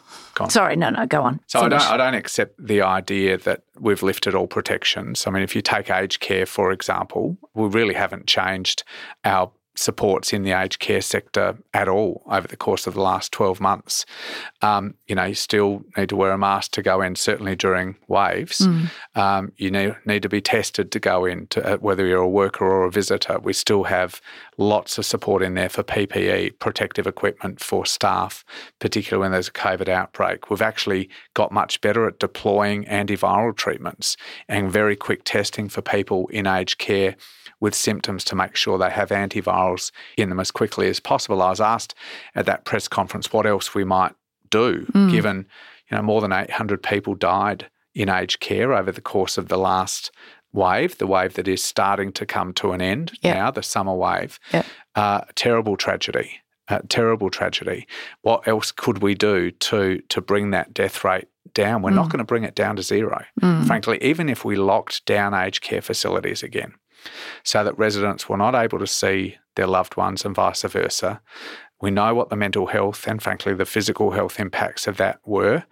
[0.47, 1.39] Sorry, no, no, go on.
[1.45, 5.27] So I don't, I don't accept the idea that we've lifted all protections.
[5.27, 8.83] I mean, if you take aged care, for example, we really haven't changed
[9.23, 13.31] our supports in the aged care sector at all over the course of the last
[13.31, 14.05] 12 months.
[14.61, 17.95] Um, you know, you still need to wear a mask to go in, certainly during
[18.07, 18.59] waves.
[18.59, 18.89] Mm.
[19.15, 22.29] Um, you need, need to be tested to go in, to, uh, whether you're a
[22.29, 23.39] worker or a visitor.
[23.39, 24.21] We still have
[24.61, 28.45] lots of support in there for PPE, protective equipment for staff,
[28.79, 30.49] particularly when there's a COVID outbreak.
[30.49, 34.15] We've actually got much better at deploying antiviral treatments
[34.47, 37.15] and very quick testing for people in aged care
[37.59, 41.41] with symptoms to make sure they have antivirals in them as quickly as possible.
[41.41, 41.95] I was asked
[42.35, 44.13] at that press conference what else we might
[44.49, 45.11] do, mm.
[45.11, 45.47] given
[45.89, 49.57] you know more than 800 people died in aged care over the course of the
[49.57, 50.11] last
[50.53, 53.35] wave, the wave that is starting to come to an end yep.
[53.35, 54.39] now, the summer wave.
[54.53, 54.65] Yep.
[54.95, 56.41] Uh, terrible tragedy.
[56.67, 57.87] Uh, terrible tragedy.
[58.21, 61.81] What else could we do to to bring that death rate down?
[61.81, 61.95] We're mm.
[61.95, 63.25] not going to bring it down to zero.
[63.41, 63.67] Mm.
[63.67, 66.73] Frankly, even if we locked down aged care facilities again,
[67.43, 71.21] so that residents were not able to see their loved ones and vice versa.
[71.81, 75.65] We know what the mental health and, frankly, the physical health impacts of that were.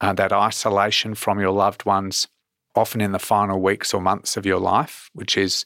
[0.00, 2.28] Uh, that isolation from your loved ones,
[2.78, 5.64] often in the final weeks or months of your life, which is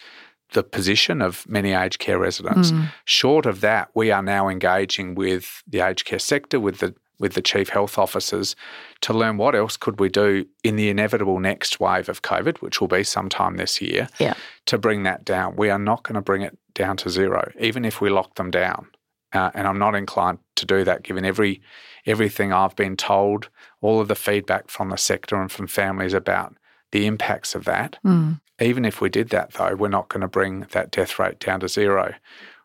[0.52, 2.72] the position of many aged care residents.
[2.72, 2.92] Mm.
[3.04, 7.34] Short of that, we are now engaging with the aged care sector, with the with
[7.34, 8.56] the chief health officers
[9.00, 12.80] to learn what else could we do in the inevitable next wave of COVID, which
[12.80, 14.34] will be sometime this year, yeah.
[14.66, 15.54] to bring that down.
[15.54, 18.50] We are not going to bring it down to zero, even if we lock them
[18.50, 18.88] down.
[19.32, 21.62] Uh, and I'm not inclined to do that, given every
[22.06, 23.48] everything I've been told,
[23.80, 26.56] all of the feedback from the sector and from families about
[26.92, 27.98] the impacts of that.
[28.04, 28.40] Mm.
[28.60, 31.60] Even if we did that, though, we're not going to bring that death rate down
[31.60, 32.14] to zero.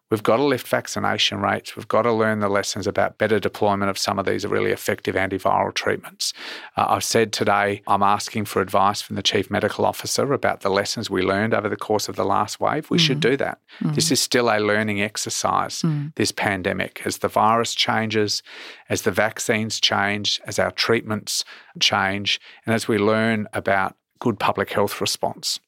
[0.10, 1.76] We've got to lift vaccination rates.
[1.76, 5.16] We've got to learn the lessons about better deployment of some of these really effective
[5.16, 6.34] antiviral treatments.
[6.78, 10.70] Uh, I've said today I'm asking for advice from the Chief Medical Officer about the
[10.70, 12.90] lessons we learned over the course of the last wave.
[12.90, 13.02] We mm.
[13.02, 13.60] should do that.
[13.82, 13.96] Mm.
[13.96, 16.16] This is still a learning exercise, mm.
[16.16, 17.02] this pandemic.
[17.04, 18.44] As the virus changes,
[18.88, 21.44] as the vaccines change, as our treatments
[21.82, 25.60] change, and as we learn about good public health response.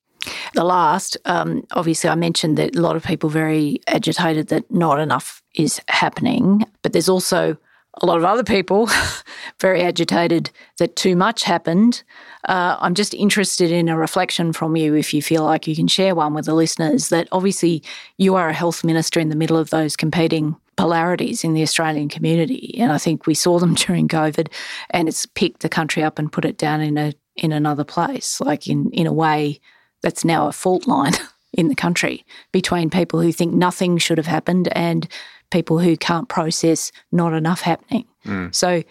[0.53, 4.99] The last, um, obviously, I mentioned that a lot of people very agitated that not
[4.99, 7.57] enough is happening, but there's also
[8.01, 8.89] a lot of other people
[9.59, 12.03] very agitated that too much happened.
[12.47, 15.87] Uh, I'm just interested in a reflection from you, if you feel like you can
[15.87, 17.09] share one with the listeners.
[17.09, 17.83] That obviously
[18.17, 22.07] you are a health minister in the middle of those competing polarities in the Australian
[22.07, 24.47] community, and I think we saw them during COVID,
[24.91, 28.39] and it's picked the country up and put it down in a in another place,
[28.41, 29.59] like in in a way
[30.01, 31.13] that's now a fault line
[31.53, 35.07] in the country between people who think nothing should have happened and
[35.51, 38.05] people who can't process not enough happening.
[38.25, 38.53] Mm.
[38.53, 38.83] So,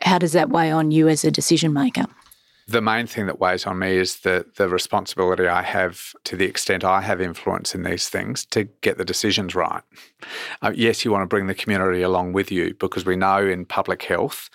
[0.00, 2.06] how does that weigh on you as a decision maker?
[2.70, 6.44] The main thing that weighs on me is the the responsibility I have, to the
[6.44, 9.82] extent I have influence in these things, to get the decisions right.
[10.60, 13.64] Uh, yes, you want to bring the community along with you because we know in
[13.64, 14.50] public health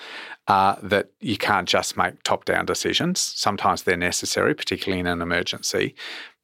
[0.47, 3.19] uh, that you can't just make top down decisions.
[3.19, 5.95] Sometimes they're necessary, particularly in an emergency.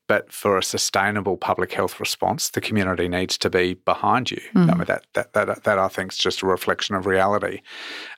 [0.08, 4.42] But for a sustainable public health response, the community needs to be behind you.
[4.56, 4.72] Mm.
[4.72, 7.62] I mean, that, that, that, that I think is just a reflection of reality.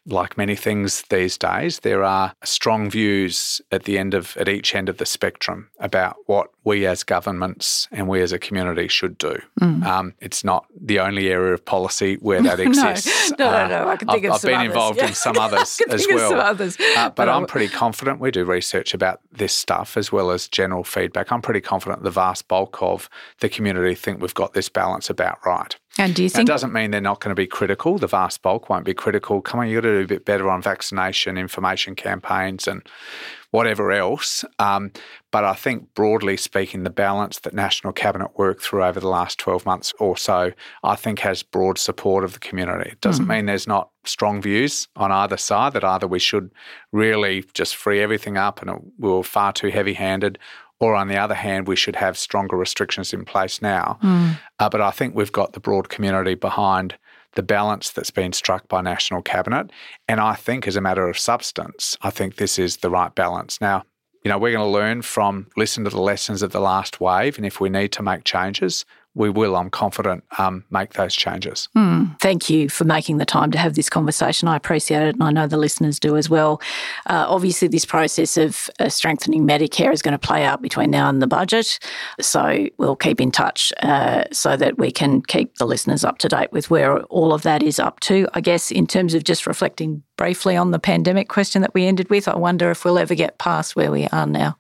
[0.07, 4.73] Like many things these days, there are strong views at the end of at each
[4.73, 9.17] end of the spectrum about what we as governments and we as a community should
[9.17, 9.39] do.
[9.59, 9.85] Mm.
[9.85, 13.31] Um, it's not the only area of policy where that exists.
[13.37, 13.89] no, no, no, no.
[13.89, 14.67] I can think I've, of I've been others.
[14.67, 15.07] involved yeah.
[15.07, 16.39] in some others as well.
[16.39, 16.77] Others.
[16.79, 18.19] Uh, but, but I'm pretty confident.
[18.19, 21.31] We do research about this stuff as well as general feedback.
[21.31, 23.09] I'm pretty confident the vast bulk of
[23.39, 25.75] the community think we've got this balance about right.
[25.97, 27.97] And do you think that doesn't mean they're not going to be critical?
[27.97, 29.41] The vast bulk won't be critical.
[29.41, 32.81] Come on, you've got to do a bit better on vaccination, information campaigns, and
[33.51, 34.45] whatever else.
[34.57, 34.91] Um,
[35.31, 39.37] but I think broadly speaking, the balance that National Cabinet worked through over the last
[39.39, 42.91] 12 months or so, I think has broad support of the community.
[42.91, 43.35] It doesn't mm.
[43.35, 46.51] mean there's not strong views on either side that either we should
[46.93, 50.39] really just free everything up and we were far too heavy handed
[50.81, 53.99] or on the other hand, we should have stronger restrictions in place now.
[54.03, 54.39] Mm.
[54.59, 56.97] Uh, but I think we've got the broad community behind
[57.35, 59.69] the balance that's been struck by National Cabinet.
[60.07, 63.61] And I think, as a matter of substance, I think this is the right balance.
[63.61, 63.83] Now,
[64.25, 67.37] you know, we're going to learn from, listen to the lessons of the last wave.
[67.37, 68.83] And if we need to make changes,
[69.13, 71.67] we will, I'm confident, um, make those changes.
[71.75, 74.47] Mm, thank you for making the time to have this conversation.
[74.47, 76.61] I appreciate it, and I know the listeners do as well.
[77.07, 81.09] Uh, obviously, this process of uh, strengthening Medicare is going to play out between now
[81.09, 81.77] and the budget.
[82.21, 86.29] So we'll keep in touch uh, so that we can keep the listeners up to
[86.29, 88.27] date with where all of that is up to.
[88.33, 92.09] I guess, in terms of just reflecting briefly on the pandemic question that we ended
[92.09, 94.57] with, I wonder if we'll ever get past where we are now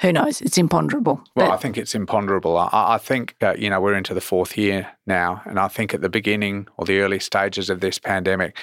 [0.00, 0.40] who knows?
[0.40, 1.22] It's imponderable.
[1.34, 2.56] Well, I think it's imponderable.
[2.56, 5.42] I, I think, uh, you know, we're into the fourth year now.
[5.46, 8.56] And I think at the beginning or the early stages of this pandemic,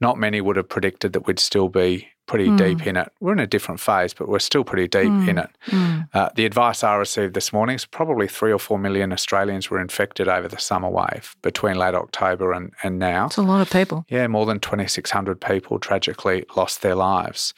[0.00, 2.56] not many would have predicted that we'd still be pretty mm.
[2.56, 3.12] deep in it.
[3.20, 5.28] We're in a different phase, but we're still pretty deep mm.
[5.28, 5.50] in it.
[5.66, 6.08] Mm.
[6.14, 9.80] Uh, the advice I received this morning is probably three or four million Australians were
[9.80, 13.26] infected over the summer wave between late October and, and now.
[13.26, 14.06] It's a lot of people.
[14.08, 17.52] Yeah, more than 2,600 people tragically lost their lives.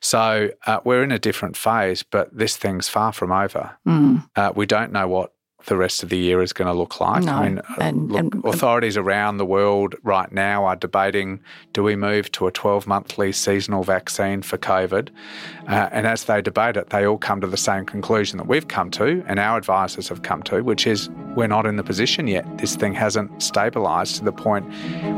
[0.00, 3.76] So uh, we're in a different phase, but this thing's far from over.
[3.86, 4.28] Mm.
[4.34, 5.32] Uh, we don't know what
[5.64, 7.24] the rest of the year is going to look like.
[7.24, 11.40] No, I mean, and, look, and, authorities around the world right now are debating
[11.72, 15.08] do we move to a 12 monthly seasonal vaccine for COVID?
[15.66, 18.68] Uh, and as they debate it, they all come to the same conclusion that we've
[18.68, 22.28] come to and our advisors have come to, which is we're not in the position
[22.28, 22.46] yet.
[22.58, 24.66] This thing hasn't stabilised to the point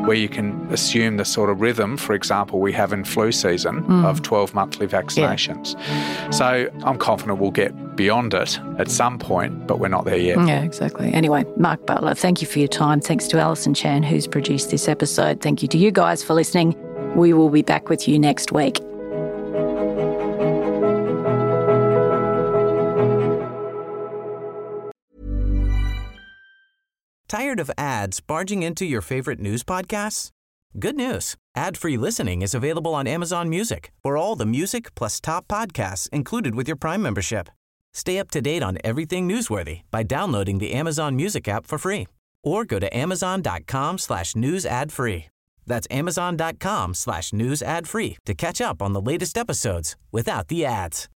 [0.07, 3.85] where you can assume the sort of rhythm, for example, we have in flu season
[3.85, 4.05] mm.
[4.05, 5.75] of 12 monthly vaccinations.
[5.79, 6.31] Yeah.
[6.31, 10.28] So I'm confident we'll get beyond it at some point, but we're not there yet.
[10.37, 11.13] Yeah, exactly.
[11.13, 13.01] Anyway, Mark Butler, thank you for your time.
[13.01, 15.41] Thanks to Alison Chan, who's produced this episode.
[15.41, 16.77] Thank you to you guys for listening.
[17.17, 18.81] We will be back with you next week.
[27.29, 30.31] Tired of ads barging into your favorite news podcasts?
[30.79, 31.37] Good news.
[31.57, 36.55] Ad-free listening is available on Amazon Music for all the music plus top podcasts included
[36.55, 37.49] with your Prime membership.
[37.93, 42.07] Stay up to date on everything newsworthy by downloading the Amazon Music app for free
[42.45, 45.27] or go to amazon.com slash news ad free.
[45.67, 50.65] That's amazon.com slash news ad free to catch up on the latest episodes without the
[50.65, 51.09] ads.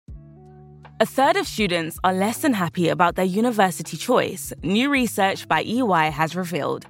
[1.00, 5.64] A third of students are less than happy about their university choice, new research by
[5.64, 6.86] EY has revealed.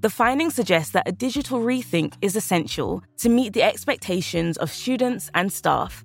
[0.00, 5.30] The findings suggest that a digital rethink is essential to meet the expectations of students
[5.34, 6.04] and staff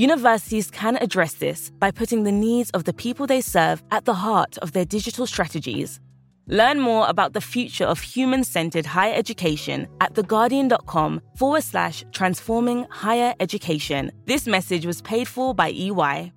[0.00, 4.14] Universities can address this by putting the needs of the people they serve at the
[4.14, 6.00] heart of their digital strategies.
[6.46, 12.86] Learn more about the future of human centered higher education at theguardian.com forward slash transforming
[12.88, 14.10] higher education.
[14.24, 16.32] This message was paid for by EY.